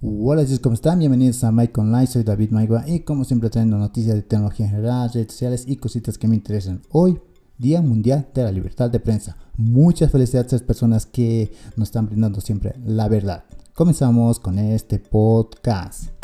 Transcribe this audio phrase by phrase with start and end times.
[0.00, 1.00] Hola chicos, ¿cómo están?
[1.00, 4.70] Bienvenidos a Mike Online, soy David Maigua y como siempre trayendo noticias de tecnología en
[4.70, 6.82] general, redes sociales y cositas que me interesan.
[6.92, 7.18] Hoy,
[7.56, 9.36] Día Mundial de la Libertad de Prensa.
[9.56, 13.42] Muchas felicidades a las personas que nos están brindando siempre la verdad.
[13.74, 16.17] Comenzamos con este podcast.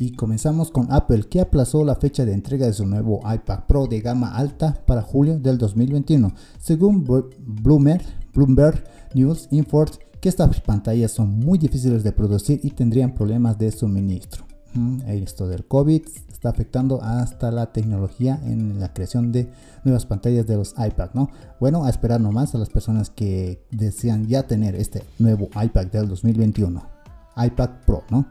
[0.00, 3.88] Y comenzamos con Apple, que aplazó la fecha de entrega de su nuevo iPad Pro
[3.88, 6.32] de gama alta para julio del 2021.
[6.60, 8.84] Según Bloomberg, Bloomberg
[9.14, 14.44] News Infort, que estas pantallas son muy difíciles de producir y tendrían problemas de suministro.
[14.74, 19.50] Mm, esto del COVID está afectando hasta la tecnología en la creación de
[19.82, 21.28] nuevas pantallas de los iPad, ¿no?
[21.58, 26.06] Bueno, a esperar nomás a las personas que desean ya tener este nuevo iPad del
[26.06, 26.80] 2021,
[27.36, 28.28] iPad Pro, ¿no?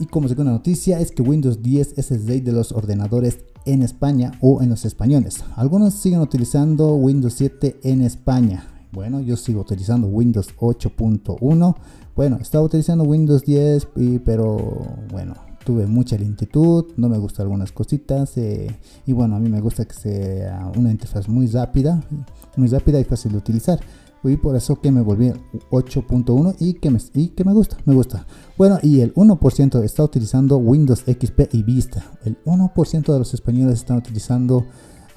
[0.00, 3.82] Y como segunda noticia es que Windows 10 es el rey de los ordenadores en
[3.82, 5.42] España o en los españoles.
[5.56, 8.68] Algunos siguen utilizando Windows 7 en España.
[8.92, 11.76] Bueno, yo sigo utilizando Windows 8.1.
[12.14, 13.88] Bueno, estaba utilizando Windows 10,
[14.24, 18.38] pero bueno, tuve mucha lentitud, no me gustan algunas cositas.
[18.38, 22.02] Eh, y bueno, a mí me gusta que sea una interfaz muy rápida,
[22.56, 23.80] muy rápida y fácil de utilizar
[24.24, 25.32] y por eso que me volví
[25.70, 28.26] 8.1 y, que me, y que me gusta, me gusta.
[28.56, 32.04] Bueno, y el 1% está utilizando Windows XP y Vista.
[32.24, 34.66] El 1% de los españoles están utilizando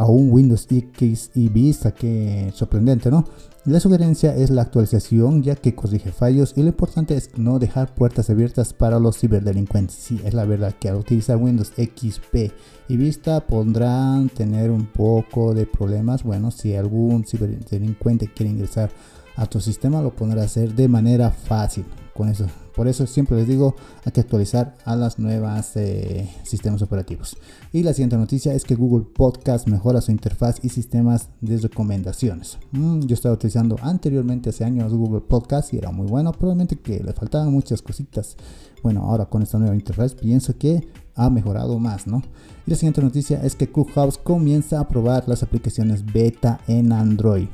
[0.01, 3.25] aún Windows X y Vista, que sorprendente, ¿no?
[3.65, 7.93] La sugerencia es la actualización ya que corrige fallos y lo importante es no dejar
[7.93, 9.95] puertas abiertas para los ciberdelincuentes.
[9.95, 12.51] Sí, es la verdad que al utilizar Windows XP
[12.87, 16.23] y Vista podrán tener un poco de problemas.
[16.23, 18.89] Bueno, si algún ciberdelincuente quiere ingresar
[19.35, 22.45] a tu sistema lo podrá hacer de manera fácil con eso
[22.75, 27.37] por eso siempre les digo, hay que actualizar a las nuevas eh, sistemas operativos.
[27.73, 32.57] Y la siguiente noticia es que Google Podcast mejora su interfaz y sistemas de recomendaciones.
[32.71, 37.03] Mm, yo estaba utilizando anteriormente hace años Google Podcast y era muy bueno, probablemente que
[37.03, 38.37] le faltaban muchas cositas.
[38.83, 42.23] Bueno, ahora con esta nueva interfaz pienso que ha mejorado más, ¿no?
[42.65, 47.47] Y la siguiente noticia es que Clubhouse comienza a probar las aplicaciones beta en Android.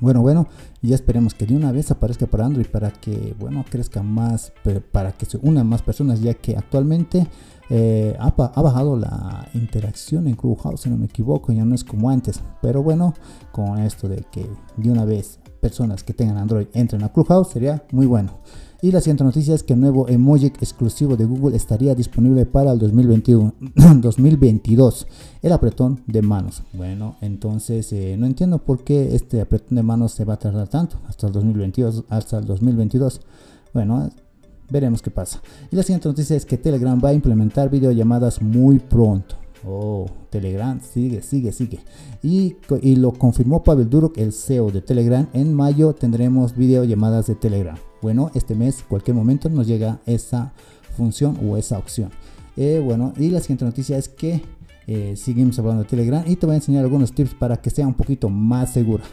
[0.00, 0.48] Bueno, bueno,
[0.82, 4.52] ya esperemos que de una vez aparezca para Android para que, bueno, crezca más,
[4.90, 7.28] para que se unan más personas, ya que actualmente
[7.70, 12.10] eh, ha, bajado la interacción en Clubhouse, si no me equivoco, ya no es como
[12.10, 12.40] antes.
[12.60, 13.14] Pero bueno,
[13.52, 17.84] con esto de que de una vez personas que tengan Android entren a Clubhouse sería
[17.92, 18.40] muy bueno.
[18.84, 22.70] Y la siguiente noticia es que el nuevo emoji exclusivo de Google estaría disponible para
[22.70, 23.54] el 2021,
[23.96, 25.06] 2022.
[25.42, 26.62] El apretón de manos.
[26.74, 30.68] Bueno, entonces eh, no entiendo por qué este apretón de manos se va a tardar
[30.68, 30.98] tanto.
[31.08, 32.04] Hasta el 2022.
[32.10, 33.22] Hasta el 2022.
[33.72, 34.10] Bueno,
[34.68, 35.40] veremos qué pasa.
[35.70, 39.36] Y la siguiente noticia es que Telegram va a implementar videollamadas muy pronto.
[39.66, 41.80] Oh, Telegram sigue, sigue, sigue.
[42.22, 45.26] Y, y lo confirmó Pavel Durok, el CEO de Telegram.
[45.32, 47.78] En mayo tendremos videollamadas de Telegram.
[48.04, 50.52] Bueno, este mes, cualquier momento, nos llega esa
[50.94, 52.10] función o esa opción.
[52.54, 54.42] Eh, bueno, y la siguiente noticia es que
[54.86, 57.86] eh, seguimos hablando de Telegram y te voy a enseñar algunos tips para que sea
[57.86, 59.04] un poquito más segura.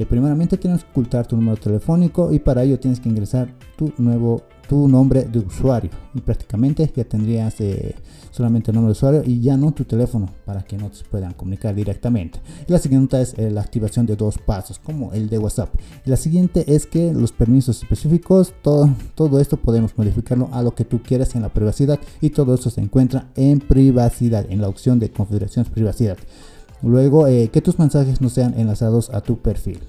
[0.00, 3.92] Eh, primeramente tienes que ocultar tu número telefónico y para ello tienes que ingresar tu
[3.98, 7.94] nuevo tu nombre de usuario y prácticamente ya tendrías eh,
[8.30, 11.34] solamente el nombre de usuario y ya no tu teléfono para que no te puedan
[11.34, 12.40] comunicar directamente.
[12.66, 15.74] Y la siguiente es eh, la activación de dos pasos como el de WhatsApp.
[16.06, 20.86] La siguiente es que los permisos específicos, todo, todo esto podemos modificarlo a lo que
[20.86, 24.98] tú quieras en la privacidad y todo esto se encuentra en privacidad, en la opción
[24.98, 26.16] de configuraciones privacidad.
[26.82, 29.80] Luego, eh, que tus mensajes no sean enlazados a tu perfil.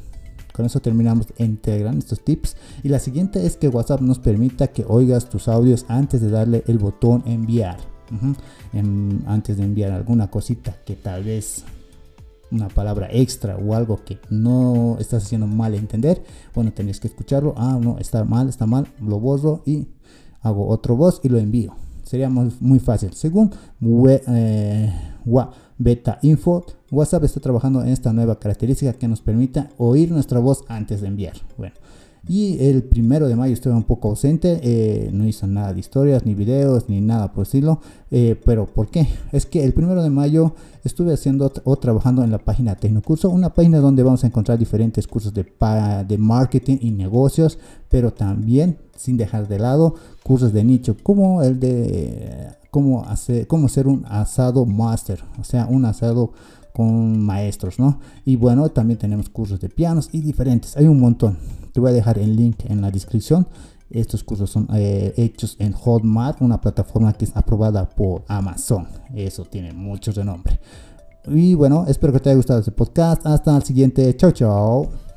[0.53, 1.59] Con eso terminamos en
[1.97, 2.57] estos tips.
[2.83, 6.63] Y la siguiente es que WhatsApp nos permita que oigas tus audios antes de darle
[6.67, 7.77] el botón enviar.
[9.25, 11.63] antes de enviar alguna cosita que tal vez
[12.51, 16.21] una palabra extra o algo que no estás haciendo mal entender,
[16.53, 17.53] bueno, tenías que escucharlo.
[17.55, 19.87] Ah, no, está mal, está mal, lo borro y
[20.41, 21.73] hago otro voz y lo envío.
[22.03, 23.13] Sería muy, fácil.
[23.13, 23.51] Según
[24.27, 24.93] eh,
[25.83, 30.63] Beta Info, WhatsApp está trabajando en esta nueva característica que nos permita oír nuestra voz
[30.67, 31.33] antes de enviar.
[31.57, 31.73] Bueno,
[32.27, 36.23] y el primero de mayo estuve un poco ausente, eh, no hizo nada de historias,
[36.23, 37.79] ni videos, ni nada por estilo.
[38.11, 39.07] Eh, pero ¿por qué?
[39.31, 43.53] Es que el primero de mayo estuve haciendo o trabajando en la página Tecnocurso, una
[43.53, 45.51] página donde vamos a encontrar diferentes cursos de,
[46.07, 47.57] de marketing y negocios,
[47.89, 53.67] pero también sin dejar de lado cursos de nicho como el de cómo hacer cómo
[53.67, 56.33] hacer un asado master, o sea, un asado
[56.73, 57.99] con maestros, ¿no?
[58.25, 61.37] Y bueno, también tenemos cursos de pianos y diferentes, hay un montón.
[61.73, 63.47] Te voy a dejar el link en la descripción.
[63.89, 68.87] Estos cursos son eh, hechos en Hotmart, una plataforma que es aprobada por Amazon.
[69.13, 70.59] Eso tiene mucho renombre.
[71.27, 73.25] Y bueno, espero que te haya gustado este podcast.
[73.25, 74.15] Hasta el siguiente.
[74.15, 75.10] Chao, chao.